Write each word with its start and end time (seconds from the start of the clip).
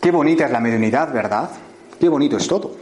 Qué 0.00 0.10
bonita 0.10 0.46
es 0.46 0.50
la 0.50 0.60
mediunidad, 0.60 1.12
¿verdad? 1.12 1.50
Qué 1.98 2.08
bonito 2.08 2.38
es 2.38 2.48
todo. 2.48 2.74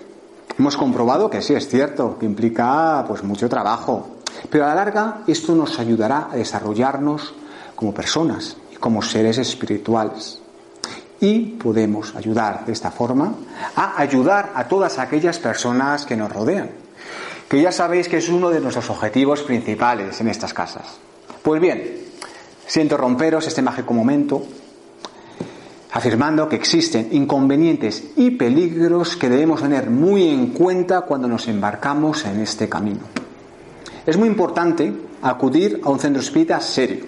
Hemos 0.57 0.77
comprobado 0.77 1.29
que 1.29 1.43
sí 1.43 1.53
es 1.53 1.67
cierto, 1.67 2.17
que 2.17 2.27
implica 2.27 3.05
pues 3.09 3.25
mucho 3.25 3.49
trabajo, 3.49 4.19
pero 4.49 4.65
a 4.65 4.69
la 4.69 4.77
larga 4.77 5.23
esto 5.27 5.53
nos 5.57 5.81
ayudará 5.81 6.29
a 6.31 6.37
desarrollarnos 6.37 7.35
como 7.75 7.93
personas 7.93 8.57
y 8.73 8.77
como 8.77 9.03
seres 9.03 9.39
espirituales. 9.39 10.41
Y 11.21 11.41
podemos 11.57 12.15
ayudar 12.15 12.65
de 12.65 12.73
esta 12.73 12.93
forma 12.93 13.35
a 13.75 14.01
ayudar 14.01 14.53
a 14.55 14.69
todas 14.69 15.01
aquellas 15.01 15.41
personas 15.41 16.07
que 16.07 16.17
nos 16.17 16.33
rodean, 16.33 16.71
que 17.49 17.61
ya 17.61 17.73
sabéis 17.73 18.09
que 18.09 18.19
es 18.19 18.29
uno 18.29 18.49
de 18.51 18.61
nuestros 18.61 18.91
objetivos 18.91 19.43
principales 19.43 20.21
en 20.21 20.29
estas 20.29 20.55
casas. 20.55 20.99
Pues 21.43 21.61
bien, 21.61 21.99
siento 22.65 22.97
romperos 22.97 23.49
este 23.49 23.63
mágico 23.63 23.93
momento 23.93 24.45
afirmando 25.93 26.49
que 26.49 26.57
existen 26.57 27.09
inconvenientes 27.13 28.05
y 28.17 28.33
peligros 28.33 29.17
que 29.17 29.29
debemos 29.29 29.63
tener 29.63 29.89
muy 29.91 30.29
en 30.29 30.49
cuenta 30.49 31.03
cuando 31.03 31.29
nos 31.29 31.49
embarcamos 31.49 32.25
en 32.27 32.41
este 32.41 32.69
camino. 32.69 33.01
Es 34.05 34.17
muy 34.17 34.29
importante 34.29 34.93
acudir 35.23 35.81
a 35.85 35.91
un 35.91 35.99
centro 35.99 36.23
espírita 36.23 36.61
serio, 36.61 37.05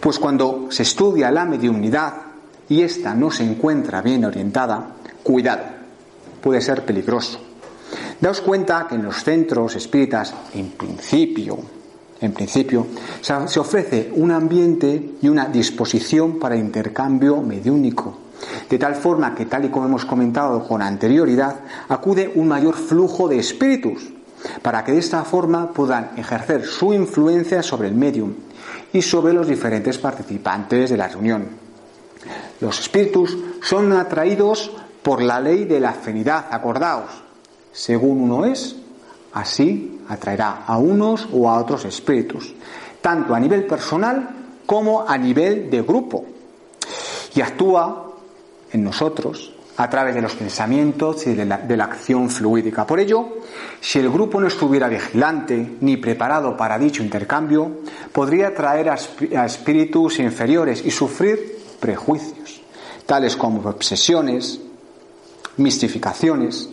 pues 0.00 0.18
cuando 0.18 0.66
se 0.70 0.82
estudia 0.82 1.30
la 1.30 1.44
mediunidad 1.44 2.14
y 2.68 2.82
ésta 2.82 3.14
no 3.14 3.30
se 3.30 3.44
encuentra 3.44 4.02
bien 4.02 4.24
orientada, 4.24 4.96
cuidado, 5.22 5.64
puede 6.42 6.60
ser 6.60 6.84
peligroso. 6.84 7.40
Daos 8.20 8.40
cuenta 8.40 8.86
que 8.88 8.94
en 8.94 9.02
los 9.02 9.22
centros 9.22 9.76
espíritas, 9.76 10.34
en 10.54 10.70
principio, 10.70 11.58
en 12.20 12.32
principio, 12.32 12.86
se 13.20 13.60
ofrece 13.60 14.12
un 14.14 14.30
ambiente 14.30 15.16
y 15.20 15.28
una 15.28 15.46
disposición 15.46 16.38
para 16.38 16.56
intercambio 16.56 17.42
mediúnico, 17.42 18.18
de 18.68 18.78
tal 18.78 18.94
forma 18.94 19.34
que, 19.34 19.46
tal 19.46 19.64
y 19.64 19.68
como 19.68 19.86
hemos 19.86 20.04
comentado 20.04 20.66
con 20.66 20.82
anterioridad, 20.82 21.60
acude 21.88 22.30
un 22.34 22.48
mayor 22.48 22.74
flujo 22.74 23.28
de 23.28 23.38
espíritus, 23.38 24.10
para 24.62 24.84
que 24.84 24.92
de 24.92 24.98
esta 24.98 25.24
forma 25.24 25.72
puedan 25.72 26.10
ejercer 26.16 26.64
su 26.64 26.92
influencia 26.92 27.62
sobre 27.62 27.88
el 27.88 27.94
medium 27.94 28.34
y 28.92 29.02
sobre 29.02 29.32
los 29.32 29.48
diferentes 29.48 29.98
participantes 29.98 30.90
de 30.90 30.96
la 30.96 31.08
reunión. 31.08 31.48
Los 32.60 32.80
espíritus 32.80 33.36
son 33.62 33.92
atraídos 33.92 34.70
por 35.02 35.20
la 35.22 35.40
ley 35.40 35.64
de 35.64 35.80
la 35.80 35.90
afinidad, 35.90 36.46
acordaos. 36.50 37.10
Según 37.72 38.22
uno 38.22 38.44
es, 38.44 38.76
así 39.34 40.00
atraerá 40.08 40.64
a 40.66 40.78
unos 40.78 41.28
o 41.32 41.50
a 41.50 41.58
otros 41.58 41.84
espíritus, 41.84 42.54
tanto 43.00 43.34
a 43.34 43.40
nivel 43.40 43.66
personal 43.66 44.30
como 44.64 45.06
a 45.06 45.18
nivel 45.18 45.68
de 45.70 45.82
grupo. 45.82 46.24
Y 47.34 47.40
actúa 47.40 48.12
en 48.72 48.84
nosotros 48.84 49.52
a 49.76 49.90
través 49.90 50.14
de 50.14 50.22
los 50.22 50.34
pensamientos 50.34 51.26
y 51.26 51.34
de 51.34 51.44
la, 51.44 51.84
acción 51.84 52.30
fluídica. 52.30 52.86
Por 52.86 53.00
ello, 53.00 53.38
si 53.80 53.98
el 53.98 54.08
grupo 54.08 54.40
no 54.40 54.46
estuviera 54.46 54.88
vigilante 54.88 55.76
ni 55.80 55.96
preparado 55.96 56.56
para 56.56 56.78
dicho 56.78 57.02
intercambio, 57.02 57.82
podría 58.12 58.54
traer 58.54 58.88
a, 58.90 58.96
a 59.36 59.46
espíritus 59.46 60.20
inferiores 60.20 60.84
y 60.84 60.92
sufrir 60.92 61.58
prejuicios, 61.80 62.62
tales 63.04 63.36
como 63.36 63.68
obsesiones, 63.68 64.60
mistificaciones, 65.56 66.70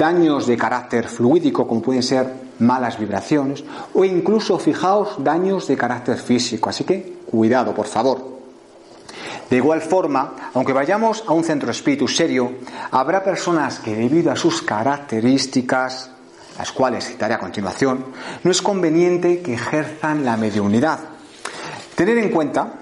daños 0.00 0.46
de 0.46 0.56
carácter 0.56 1.06
fluídico, 1.08 1.68
como 1.68 1.82
pueden 1.82 2.02
ser 2.02 2.32
malas 2.58 2.98
vibraciones, 2.98 3.62
o 3.92 4.02
incluso, 4.02 4.58
fijaos, 4.58 5.22
daños 5.22 5.68
de 5.68 5.76
carácter 5.76 6.16
físico. 6.16 6.70
Así 6.70 6.84
que, 6.84 7.20
cuidado, 7.30 7.74
por 7.74 7.86
favor. 7.86 8.40
De 9.50 9.58
igual 9.58 9.82
forma, 9.82 10.50
aunque 10.54 10.72
vayamos 10.72 11.22
a 11.26 11.32
un 11.32 11.44
centro 11.44 11.70
espíritu 11.70 12.08
serio, 12.08 12.52
habrá 12.90 13.22
personas 13.22 13.78
que 13.80 13.94
debido 13.94 14.32
a 14.32 14.36
sus 14.36 14.62
características, 14.62 16.10
las 16.56 16.72
cuales 16.72 17.04
citaré 17.04 17.34
a 17.34 17.38
continuación, 17.38 18.06
no 18.42 18.50
es 18.50 18.62
conveniente 18.62 19.42
que 19.42 19.54
ejerzan 19.54 20.24
la 20.24 20.38
mediunidad. 20.38 20.98
Tener 21.94 22.16
en 22.16 22.30
cuenta 22.30 22.72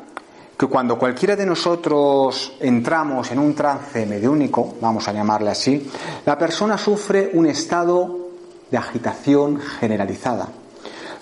que 0.59 0.67
cuando 0.67 0.99
cualquiera 0.99 1.37
de 1.37 1.47
nosotros 1.47 2.55
entramos 2.59 3.31
en 3.31 3.39
un 3.39 3.55
trance 3.55 4.05
mediúnico, 4.05 4.75
vamos 4.81 5.07
a 5.07 5.13
llamarle 5.13 5.51
así, 5.51 5.89
la 6.27 6.37
persona 6.37 6.77
sufre 6.77 7.31
un 7.35 7.47
estado 7.47 8.29
de 8.69 8.77
agitación 8.77 9.61
generalizada. 9.61 10.49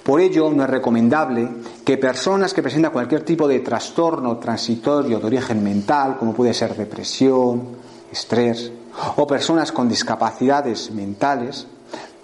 Por 0.02 0.20
ello, 0.20 0.50
no 0.50 0.64
es 0.64 0.70
recomendable 0.70 1.48
que 1.84 1.98
personas 1.98 2.54
que 2.54 2.62
presentan 2.62 2.92
cualquier 2.92 3.25
tipo 3.25 3.46
de 3.46 3.60
trastorno 3.60 4.38
transitorio 4.38 5.19
de 5.19 5.26
origen 5.26 5.62
mental, 5.62 6.16
como 6.16 6.32
puede 6.32 6.54
ser 6.54 6.75
depresión, 6.75 7.76
estrés, 8.10 8.72
o 9.16 9.26
personas 9.26 9.70
con 9.70 9.86
discapacidades 9.86 10.91
mentales, 10.92 11.66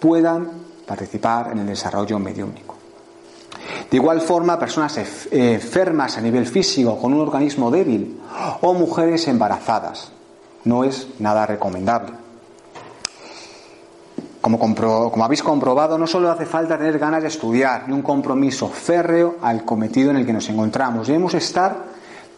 puedan 0.00 0.48
participar 0.86 1.52
en 1.52 1.58
el 1.58 1.66
desarrollo 1.66 2.18
mediúnico. 2.18 2.71
De 3.90 3.96
igual 3.96 4.20
forma, 4.20 4.58
personas 4.58 4.98
enfermas 5.30 6.16
a 6.16 6.20
nivel 6.20 6.46
físico 6.46 6.98
con 6.98 7.12
un 7.12 7.20
organismo 7.20 7.70
débil 7.70 8.20
o 8.60 8.74
mujeres 8.74 9.28
embarazadas. 9.28 10.12
No 10.64 10.84
es 10.84 11.08
nada 11.18 11.44
recomendable. 11.46 12.12
Como, 14.40 15.24
habéis 15.24 15.42
comprobado, 15.42 15.96
no 15.96 16.06
solo 16.06 16.30
hace 16.30 16.46
falta 16.46 16.76
tener 16.76 16.98
ganas 16.98 17.22
de 17.22 17.28
estudiar 17.28 17.84
ni 17.86 17.94
un 17.94 18.02
compromiso 18.02 18.68
férreo 18.68 19.36
al 19.40 19.64
cometido 19.64 20.10
en 20.10 20.16
el 20.16 20.26
que 20.26 20.32
nos 20.32 20.48
encontramos. 20.48 21.06
Debemos 21.06 21.34
estar 21.34 21.76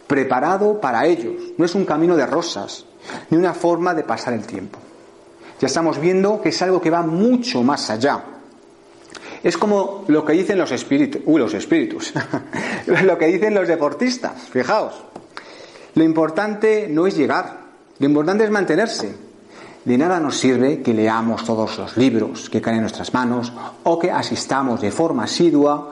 preparado 0.05 0.79
para 0.79 1.05
ellos. 1.07 1.33
No 1.57 1.65
es 1.65 1.73
un 1.73 1.83
camino 1.83 2.15
de 2.15 2.27
rosas, 2.27 2.85
ni 3.31 3.37
una 3.37 3.55
forma 3.55 3.95
de 3.95 4.03
pasar 4.03 4.33
el 4.33 4.45
tiempo. 4.45 4.77
Ya 5.59 5.67
estamos 5.67 5.99
viendo 5.99 6.41
que 6.41 6.49
es 6.49 6.61
algo 6.61 6.79
que 6.79 6.91
va 6.91 7.01
mucho 7.01 7.63
más 7.63 7.89
allá. 7.89 8.23
Es 9.45 9.59
como 9.59 10.05
lo 10.07 10.25
que 10.25 10.33
dicen 10.33 10.57
los 10.57 10.71
espíritus, 10.71 11.21
uy, 11.23 11.39
los 11.39 11.53
espíritus, 11.53 12.11
lo 13.03 13.15
que 13.15 13.27
dicen 13.27 13.53
los 13.53 13.67
deportistas, 13.67 14.41
fijaos. 14.49 14.95
Lo 15.93 16.03
importante 16.03 16.87
no 16.89 17.05
es 17.05 17.15
llegar, 17.15 17.59
lo 17.99 18.07
importante 18.07 18.43
es 18.43 18.49
mantenerse. 18.49 19.15
De 19.85 19.99
nada 19.99 20.19
nos 20.19 20.39
sirve 20.39 20.81
que 20.81 20.95
leamos 20.95 21.45
todos 21.45 21.77
los 21.77 21.95
libros 21.95 22.49
que 22.49 22.59
caen 22.59 22.77
en 22.77 22.81
nuestras 22.81 23.13
manos 23.13 23.53
o 23.83 23.99
que 23.99 24.09
asistamos 24.09 24.81
de 24.81 24.89
forma 24.89 25.25
asidua 25.25 25.91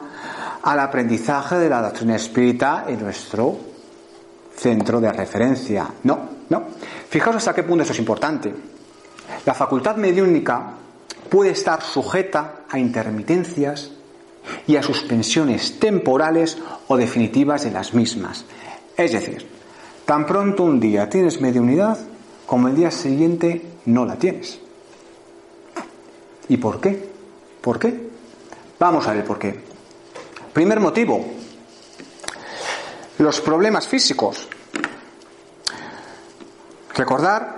al 0.63 0.79
aprendizaje 0.79 1.59
de 1.59 1.69
la 1.69 1.83
doctrina 1.83 2.15
espírita 2.15 2.85
en 2.87 3.03
nuestro 3.03 3.55
centro 4.55 4.99
de 4.99 5.13
referencia. 5.13 5.87
No, 6.05 6.27
no. 6.49 6.63
Fijaos 7.07 7.35
hasta 7.35 7.53
qué 7.53 7.61
punto 7.61 7.83
eso 7.83 7.93
es 7.93 7.99
importante. 7.99 8.51
La 9.45 9.53
facultad 9.53 9.95
mediúnica 9.95 10.73
puede 11.33 11.49
estar 11.49 11.81
sujeta 11.81 12.61
a 12.69 12.77
intermitencias 12.77 13.89
y 14.67 14.75
a 14.75 14.83
suspensiones 14.83 15.79
temporales 15.79 16.59
o 16.87 16.95
definitivas 16.95 17.63
de 17.63 17.71
las 17.71 17.95
mismas. 17.95 18.45
Es 18.95 19.13
decir, 19.13 19.43
tan 20.05 20.27
pronto 20.27 20.63
un 20.63 20.79
día 20.79 21.09
tienes 21.09 21.41
mediunidad 21.41 21.97
como 22.45 22.67
el 22.67 22.75
día 22.75 22.91
siguiente 22.91 23.65
no 23.85 24.05
la 24.05 24.15
tienes. 24.17 24.59
¿Y 26.49 26.57
por 26.57 26.79
qué? 26.79 27.09
¿Por 27.61 27.79
qué? 27.79 28.11
Vamos 28.77 29.07
a 29.07 29.13
ver 29.13 29.25
por 29.25 29.39
qué. 29.39 29.59
Primer 30.53 30.79
motivo, 30.79 31.25
los 33.17 33.41
problemas 33.41 33.87
físicos. 33.87 34.47
Recordar 36.93 37.55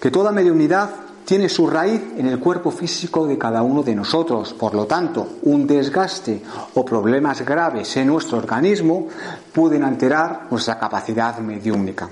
que 0.00 0.10
toda 0.10 0.32
mediunidad 0.32 0.90
tiene 1.30 1.48
su 1.48 1.68
raíz 1.68 2.02
en 2.18 2.26
el 2.26 2.40
cuerpo 2.40 2.72
físico 2.72 3.24
de 3.24 3.38
cada 3.38 3.62
uno 3.62 3.84
de 3.84 3.94
nosotros. 3.94 4.52
Por 4.52 4.74
lo 4.74 4.86
tanto, 4.86 5.34
un 5.44 5.64
desgaste 5.64 6.42
o 6.74 6.84
problemas 6.84 7.42
graves 7.42 7.96
en 7.98 8.08
nuestro 8.08 8.38
organismo 8.38 9.06
pueden 9.52 9.84
alterar 9.84 10.48
nuestra 10.50 10.76
capacidad 10.76 11.38
mediúnica. 11.38 12.10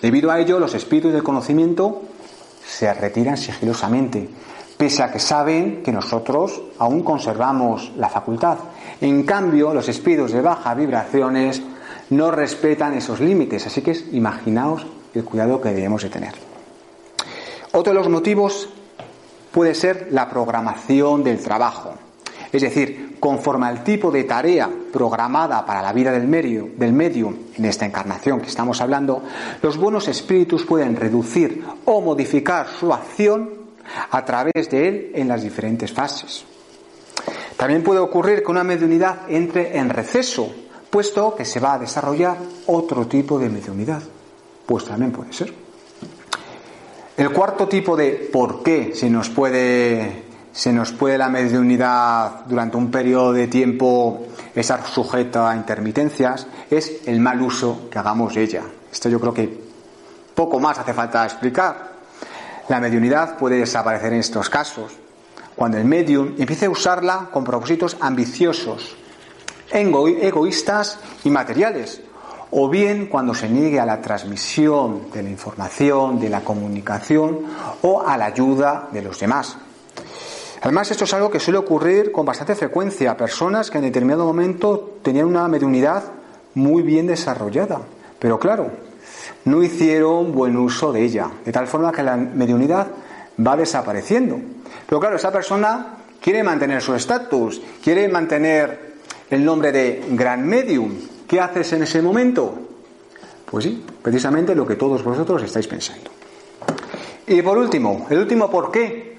Debido 0.00 0.28
a 0.28 0.40
ello, 0.40 0.58
los 0.58 0.74
espíritus 0.74 1.12
del 1.12 1.22
conocimiento 1.22 2.02
se 2.66 2.92
retiran 2.92 3.36
sigilosamente, 3.36 4.28
pese 4.76 5.04
a 5.04 5.12
que 5.12 5.20
saben 5.20 5.80
que 5.80 5.92
nosotros 5.92 6.62
aún 6.80 7.04
conservamos 7.04 7.92
la 7.96 8.08
facultad. 8.08 8.58
En 9.00 9.22
cambio, 9.22 9.72
los 9.72 9.88
espíritus 9.88 10.32
de 10.32 10.40
bajas 10.40 10.76
vibraciones 10.76 11.62
no 12.10 12.32
respetan 12.32 12.94
esos 12.94 13.20
límites, 13.20 13.68
así 13.68 13.82
que 13.82 13.96
imaginaos 14.10 14.84
el 15.14 15.22
cuidado 15.22 15.60
que 15.60 15.68
debemos 15.68 16.02
de 16.02 16.10
tener. 16.10 16.51
Otro 17.72 17.92
de 17.92 17.98
los 17.98 18.08
motivos 18.08 18.68
puede 19.50 19.74
ser 19.74 20.08
la 20.10 20.28
programación 20.28 21.24
del 21.24 21.40
trabajo. 21.42 21.94
Es 22.52 22.60
decir, 22.60 23.16
conforme 23.18 23.66
al 23.66 23.82
tipo 23.82 24.10
de 24.10 24.24
tarea 24.24 24.68
programada 24.92 25.64
para 25.64 25.80
la 25.80 25.92
vida 25.94 26.12
del 26.12 26.28
medio, 26.28 26.68
del 26.76 26.92
medio 26.92 27.32
en 27.56 27.64
esta 27.64 27.86
encarnación 27.86 28.40
que 28.40 28.48
estamos 28.48 28.80
hablando, 28.82 29.22
los 29.62 29.78
buenos 29.78 30.06
espíritus 30.08 30.64
pueden 30.64 30.96
reducir 30.96 31.64
o 31.86 32.02
modificar 32.02 32.66
su 32.68 32.92
acción 32.92 33.48
a 34.10 34.24
través 34.24 34.70
de 34.70 34.88
él 34.88 35.10
en 35.14 35.28
las 35.28 35.42
diferentes 35.42 35.92
fases. 35.92 36.44
También 37.56 37.82
puede 37.82 38.00
ocurrir 38.00 38.42
que 38.42 38.50
una 38.50 38.64
mediunidad 38.64 39.20
entre 39.30 39.78
en 39.78 39.88
receso, 39.88 40.52
puesto 40.90 41.34
que 41.34 41.46
se 41.46 41.60
va 41.60 41.74
a 41.74 41.78
desarrollar 41.78 42.36
otro 42.66 43.06
tipo 43.06 43.38
de 43.38 43.48
mediunidad. 43.48 44.02
Pues 44.66 44.84
también 44.84 45.10
puede 45.10 45.32
ser. 45.32 45.54
El 47.22 47.30
cuarto 47.30 47.68
tipo 47.68 47.96
de 47.96 48.28
por 48.32 48.64
qué 48.64 48.96
se 48.96 49.08
nos 49.08 49.30
puede 49.30 50.24
se 50.52 50.72
nos 50.72 50.90
puede 50.90 51.16
la 51.16 51.28
mediunidad 51.28 52.40
durante 52.46 52.76
un 52.76 52.90
periodo 52.90 53.32
de 53.32 53.46
tiempo 53.46 54.26
estar 54.52 54.84
sujeta 54.84 55.48
a 55.48 55.54
intermitencias 55.54 56.48
es 56.68 57.06
el 57.06 57.20
mal 57.20 57.40
uso 57.40 57.88
que 57.88 58.00
hagamos 58.00 58.34
de 58.34 58.42
ella. 58.42 58.64
Esto 58.90 59.08
yo 59.08 59.20
creo 59.20 59.32
que 59.32 59.56
poco 60.34 60.58
más 60.58 60.80
hace 60.80 60.92
falta 60.92 61.24
explicar. 61.24 61.92
La 62.68 62.80
mediunidad 62.80 63.38
puede 63.38 63.58
desaparecer 63.58 64.14
en 64.14 64.18
estos 64.18 64.50
casos 64.50 64.90
cuando 65.54 65.78
el 65.78 65.84
medium 65.84 66.34
empiece 66.36 66.66
a 66.66 66.70
usarla 66.70 67.28
con 67.32 67.44
propósitos 67.44 67.98
ambiciosos, 68.00 68.96
egoístas 69.70 70.98
y 71.22 71.30
materiales, 71.30 72.00
o 72.54 72.68
bien 72.68 73.06
cuando 73.06 73.34
se 73.34 73.48
niegue 73.48 73.80
a 73.80 73.86
la 73.86 74.00
transmisión 74.00 75.10
de 75.12 75.22
la 75.22 75.30
información, 75.30 76.20
de 76.20 76.28
la 76.28 76.42
comunicación 76.42 77.40
o 77.80 78.02
a 78.06 78.16
la 78.18 78.26
ayuda 78.26 78.88
de 78.92 79.02
los 79.02 79.18
demás. 79.18 79.56
Además, 80.60 80.90
esto 80.90 81.04
es 81.04 81.14
algo 81.14 81.30
que 81.30 81.40
suele 81.40 81.58
ocurrir 81.58 82.12
con 82.12 82.26
bastante 82.26 82.54
frecuencia 82.54 83.10
a 83.10 83.16
personas 83.16 83.70
que 83.70 83.78
en 83.78 83.84
determinado 83.84 84.26
momento 84.26 84.98
tenían 85.02 85.26
una 85.26 85.48
mediunidad 85.48 86.04
muy 86.54 86.82
bien 86.82 87.06
desarrollada, 87.06 87.80
pero 88.18 88.38
claro, 88.38 88.70
no 89.46 89.62
hicieron 89.62 90.32
buen 90.32 90.56
uso 90.56 90.92
de 90.92 91.02
ella, 91.02 91.30
de 91.44 91.52
tal 91.52 91.66
forma 91.66 91.90
que 91.90 92.02
la 92.02 92.16
mediunidad 92.16 92.86
va 93.44 93.56
desapareciendo. 93.56 94.38
Pero 94.86 95.00
claro, 95.00 95.16
esa 95.16 95.32
persona 95.32 95.96
quiere 96.20 96.44
mantener 96.44 96.82
su 96.82 96.94
estatus, 96.94 97.62
quiere 97.82 98.08
mantener 98.08 98.92
el 99.30 99.42
nombre 99.42 99.72
de 99.72 100.04
gran 100.10 100.46
medium, 100.46 100.92
¿Qué 101.32 101.40
haces 101.40 101.72
en 101.72 101.82
ese 101.82 102.02
momento? 102.02 102.52
Pues 103.50 103.64
sí, 103.64 103.82
precisamente 104.02 104.54
lo 104.54 104.66
que 104.66 104.76
todos 104.76 105.02
vosotros 105.02 105.42
estáis 105.42 105.66
pensando. 105.66 106.10
Y 107.26 107.40
por 107.40 107.56
último, 107.56 108.06
el 108.10 108.18
último 108.18 108.50
por 108.50 108.70
qué. 108.70 109.16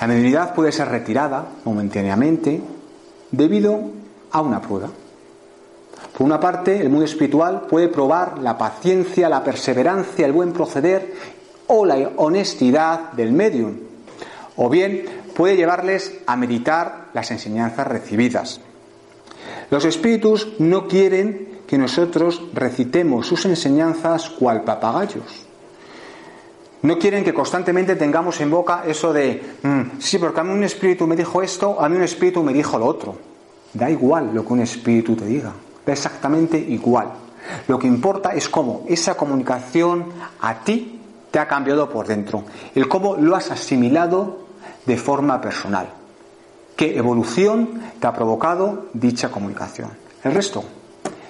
La 0.00 0.06
mediunidad 0.06 0.54
puede 0.54 0.70
ser 0.70 0.86
retirada 0.86 1.44
momentáneamente 1.64 2.60
debido 3.32 3.80
a 4.30 4.40
una 4.40 4.62
prueba. 4.62 4.88
Por 6.16 6.24
una 6.24 6.38
parte, 6.38 6.80
el 6.80 6.88
mundo 6.88 7.04
espiritual 7.04 7.62
puede 7.62 7.88
probar 7.88 8.38
la 8.38 8.56
paciencia, 8.56 9.28
la 9.28 9.42
perseverancia, 9.42 10.24
el 10.24 10.32
buen 10.32 10.52
proceder 10.52 11.14
o 11.66 11.84
la 11.84 12.12
honestidad 12.14 13.10
del 13.10 13.32
medium. 13.32 13.74
O 14.54 14.68
bien 14.68 15.04
puede 15.34 15.56
llevarles 15.56 16.18
a 16.28 16.36
meditar 16.36 17.06
las 17.12 17.32
enseñanzas 17.32 17.88
recibidas. 17.88 18.60
Los 19.70 19.84
espíritus 19.84 20.48
no 20.58 20.86
quieren 20.86 21.56
que 21.66 21.76
nosotros 21.76 22.42
recitemos 22.54 23.26
sus 23.26 23.44
enseñanzas 23.46 24.30
cual 24.30 24.62
papagayos. 24.62 25.46
No 26.82 26.98
quieren 26.98 27.24
que 27.24 27.34
constantemente 27.34 27.96
tengamos 27.96 28.40
en 28.40 28.50
boca 28.50 28.84
eso 28.86 29.12
de, 29.12 29.42
mm, 29.62 29.98
sí, 29.98 30.18
porque 30.18 30.40
a 30.40 30.44
mí 30.44 30.52
un 30.52 30.62
espíritu 30.62 31.06
me 31.06 31.16
dijo 31.16 31.42
esto, 31.42 31.80
a 31.80 31.88
mí 31.88 31.96
un 31.96 32.04
espíritu 32.04 32.44
me 32.44 32.52
dijo 32.52 32.78
lo 32.78 32.86
otro. 32.86 33.16
Da 33.72 33.90
igual 33.90 34.30
lo 34.32 34.46
que 34.46 34.52
un 34.52 34.60
espíritu 34.60 35.16
te 35.16 35.24
diga, 35.24 35.52
da 35.84 35.92
exactamente 35.92 36.56
igual. 36.56 37.12
Lo 37.66 37.78
que 37.78 37.88
importa 37.88 38.34
es 38.34 38.48
cómo 38.48 38.84
esa 38.88 39.16
comunicación 39.16 40.06
a 40.40 40.60
ti 40.62 41.00
te 41.32 41.40
ha 41.40 41.48
cambiado 41.48 41.90
por 41.90 42.06
dentro, 42.06 42.44
el 42.74 42.88
cómo 42.88 43.16
lo 43.16 43.34
has 43.34 43.50
asimilado 43.50 44.46
de 44.86 44.96
forma 44.96 45.40
personal 45.40 45.95
qué 46.76 46.96
evolución 46.96 47.80
te 47.98 48.06
ha 48.06 48.12
provocado 48.12 48.86
dicha 48.92 49.30
comunicación. 49.30 49.90
El 50.22 50.32
resto, 50.32 50.62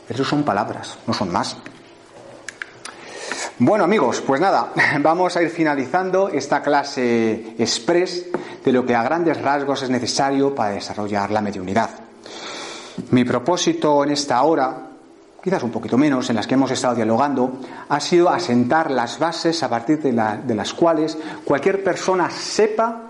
eso 0.08 0.24
son 0.24 0.42
palabras, 0.42 0.98
no 1.06 1.14
son 1.14 1.32
más. 1.32 1.56
Bueno 3.58 3.84
amigos, 3.84 4.22
pues 4.26 4.40
nada, 4.40 4.72
vamos 5.00 5.36
a 5.36 5.42
ir 5.42 5.50
finalizando 5.50 6.28
esta 6.28 6.62
clase 6.62 7.54
express 7.58 8.26
de 8.64 8.72
lo 8.72 8.84
que 8.84 8.94
a 8.94 9.02
grandes 9.02 9.40
rasgos 9.40 9.82
es 9.82 9.90
necesario 9.90 10.54
para 10.54 10.74
desarrollar 10.74 11.30
la 11.30 11.40
mediunidad. 11.40 11.90
Mi 13.10 13.24
propósito 13.24 14.02
en 14.02 14.10
esta 14.10 14.42
hora, 14.42 14.88
quizás 15.42 15.62
un 15.62 15.70
poquito 15.70 15.96
menos, 15.96 16.28
en 16.28 16.36
las 16.36 16.46
que 16.46 16.54
hemos 16.54 16.70
estado 16.70 16.96
dialogando, 16.96 17.60
ha 17.88 18.00
sido 18.00 18.28
asentar 18.28 18.90
las 18.90 19.18
bases 19.18 19.62
a 19.62 19.68
partir 19.68 20.02
de, 20.02 20.12
de 20.12 20.54
las 20.54 20.74
cuales 20.74 21.16
cualquier 21.44 21.84
persona 21.84 22.28
sepa 22.30 23.02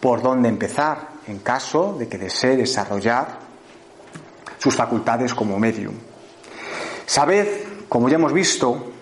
por 0.00 0.20
dónde 0.20 0.48
empezar 0.48 1.13
en 1.26 1.38
caso 1.38 1.96
de 1.98 2.08
que 2.08 2.18
desee 2.18 2.56
desarrollar 2.56 3.38
sus 4.58 4.74
facultades 4.74 5.34
como 5.34 5.58
medium. 5.58 5.94
Sabed, 7.06 7.46
como 7.88 8.08
ya 8.08 8.16
hemos 8.16 8.32
visto, 8.32 8.92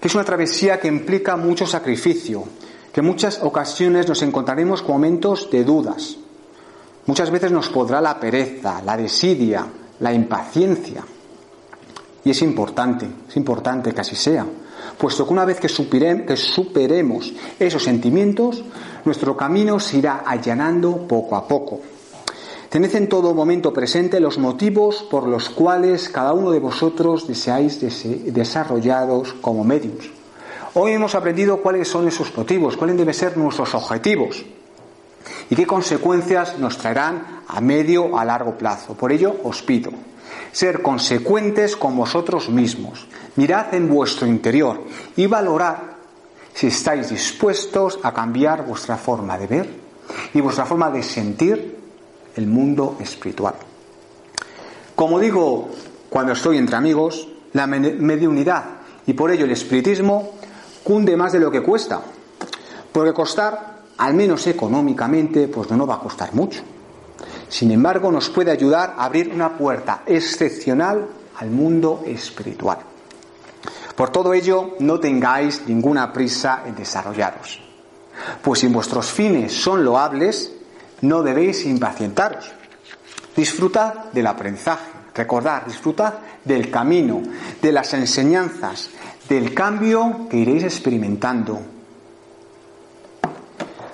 que 0.00 0.08
es 0.08 0.14
una 0.14 0.24
travesía 0.24 0.80
que 0.80 0.88
implica 0.88 1.36
mucho 1.36 1.66
sacrificio, 1.66 2.44
que 2.92 3.00
en 3.00 3.06
muchas 3.06 3.40
ocasiones 3.42 4.08
nos 4.08 4.22
encontraremos 4.22 4.82
con 4.82 4.92
momentos 4.92 5.50
de 5.50 5.62
dudas. 5.62 6.16
Muchas 7.06 7.30
veces 7.30 7.52
nos 7.52 7.68
podrá 7.68 8.00
la 8.00 8.18
pereza, 8.18 8.82
la 8.82 8.96
desidia, 8.96 9.66
la 10.00 10.12
impaciencia. 10.12 11.04
Y 12.24 12.30
es 12.30 12.42
importante, 12.42 13.06
es 13.28 13.36
importante 13.36 13.92
que 13.92 14.00
así 14.00 14.16
sea, 14.16 14.46
puesto 14.98 15.26
que 15.26 15.32
una 15.32 15.44
vez 15.44 15.60
que, 15.60 15.68
que 15.68 16.36
superemos 16.36 17.32
esos 17.58 17.82
sentimientos, 17.82 18.62
nuestro 19.04 19.36
camino 19.36 19.80
se 19.80 19.98
irá 19.98 20.22
allanando 20.26 21.06
poco 21.06 21.36
a 21.36 21.46
poco. 21.46 21.80
Tened 22.68 22.94
en 22.94 23.08
todo 23.08 23.34
momento 23.34 23.72
presente 23.72 24.20
los 24.20 24.38
motivos 24.38 25.02
por 25.02 25.26
los 25.26 25.50
cuales 25.50 26.08
cada 26.08 26.32
uno 26.32 26.52
de 26.52 26.60
vosotros 26.60 27.26
deseáis 27.26 27.80
desarrollados 28.32 29.34
como 29.40 29.64
medios. 29.64 30.10
Hoy 30.74 30.92
hemos 30.92 31.16
aprendido 31.16 31.62
cuáles 31.62 31.88
son 31.88 32.06
esos 32.06 32.36
motivos, 32.36 32.76
cuáles 32.76 32.96
deben 32.96 33.12
ser 33.12 33.36
nuestros 33.36 33.74
objetivos 33.74 34.44
y 35.50 35.56
qué 35.56 35.66
consecuencias 35.66 36.58
nos 36.58 36.78
traerán 36.78 37.42
a 37.48 37.60
medio 37.60 38.16
a 38.16 38.24
largo 38.24 38.56
plazo. 38.56 38.94
Por 38.94 39.10
ello 39.10 39.34
os 39.42 39.62
pido 39.62 39.90
ser 40.52 40.82
consecuentes 40.82 41.76
con 41.76 41.96
vosotros 41.96 42.48
mismos. 42.48 43.06
Mirad 43.36 43.74
en 43.74 43.88
vuestro 43.88 44.26
interior 44.26 44.82
y 45.16 45.26
valorad 45.26 45.89
si 46.60 46.66
estáis 46.66 47.08
dispuestos 47.08 47.98
a 48.02 48.12
cambiar 48.12 48.66
vuestra 48.66 48.98
forma 48.98 49.38
de 49.38 49.46
ver 49.46 49.70
y 50.34 50.42
vuestra 50.42 50.66
forma 50.66 50.90
de 50.90 51.02
sentir 51.02 51.74
el 52.36 52.46
mundo 52.46 52.98
espiritual. 53.00 53.54
Como 54.94 55.18
digo 55.18 55.70
cuando 56.10 56.34
estoy 56.34 56.58
entre 56.58 56.76
amigos, 56.76 57.26
la 57.54 57.66
mediunidad 57.66 58.64
y 59.06 59.14
por 59.14 59.30
ello 59.30 59.46
el 59.46 59.52
espiritismo 59.52 60.32
cunde 60.84 61.16
más 61.16 61.32
de 61.32 61.40
lo 61.40 61.50
que 61.50 61.62
cuesta, 61.62 62.02
porque 62.92 63.14
costar, 63.14 63.80
al 63.96 64.12
menos 64.12 64.46
económicamente, 64.46 65.48
pues 65.48 65.70
no 65.70 65.86
va 65.86 65.94
a 65.94 66.00
costar 66.00 66.34
mucho. 66.34 66.60
Sin 67.48 67.70
embargo, 67.70 68.12
nos 68.12 68.28
puede 68.28 68.50
ayudar 68.50 68.96
a 68.98 69.06
abrir 69.06 69.32
una 69.32 69.56
puerta 69.56 70.02
excepcional 70.04 71.06
al 71.38 71.50
mundo 71.50 72.02
espiritual. 72.04 72.89
Por 74.00 74.08
todo 74.08 74.32
ello, 74.32 74.76
no 74.78 74.98
tengáis 74.98 75.64
ninguna 75.66 76.10
prisa 76.10 76.62
en 76.64 76.74
desarrollaros. 76.74 77.60
Pues 78.40 78.60
si 78.60 78.66
vuestros 78.68 79.10
fines 79.10 79.52
son 79.52 79.84
loables, 79.84 80.50
no 81.02 81.22
debéis 81.22 81.66
impacientaros. 81.66 82.50
Disfrutad 83.36 84.04
del 84.10 84.26
aprendizaje, 84.26 84.90
recordad, 85.14 85.66
disfrutad 85.66 86.14
del 86.42 86.70
camino, 86.70 87.20
de 87.60 87.72
las 87.72 87.92
enseñanzas, 87.92 88.88
del 89.28 89.52
cambio 89.52 90.28
que 90.30 90.38
iréis 90.38 90.62
experimentando. 90.64 91.60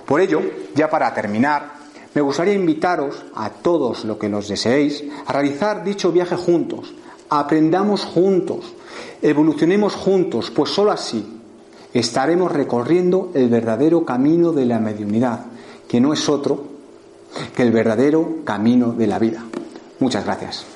Por 0.07 0.21
ello, 0.21 0.41
ya 0.77 0.89
para 0.89 1.13
terminar, 1.13 1.73
me 2.15 2.21
gustaría 2.21 2.55
invitaros 2.55 3.25
a 3.35 3.51
todos 3.51 4.05
los 4.05 4.19
que 4.19 4.29
los 4.29 4.47
deseéis 4.47 5.03
a 5.27 5.33
realizar 5.33 5.83
dicho 5.83 6.13
viaje 6.13 6.37
juntos, 6.37 6.95
aprendamos 7.29 8.05
juntos, 8.05 8.75
evolucionemos 9.23 9.95
juntos, 9.95 10.51
pues 10.51 10.71
sólo 10.71 10.91
así 10.91 11.37
estaremos 11.93 12.53
recorriendo 12.53 13.31
el 13.35 13.49
verdadero 13.49 14.05
camino 14.05 14.53
de 14.53 14.67
la 14.67 14.79
mediunidad, 14.79 15.47
que 15.89 16.01
no 16.01 16.13
es 16.13 16.29
otro 16.29 16.65
que 17.55 17.63
el 17.63 17.73
verdadero 17.73 18.39
camino 18.45 18.93
de 18.93 19.07
la 19.07 19.19
vida. 19.19 19.45
Muchas 19.99 20.25
gracias. 20.25 20.76